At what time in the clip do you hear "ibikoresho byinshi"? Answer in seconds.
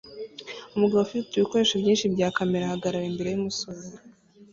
1.33-2.05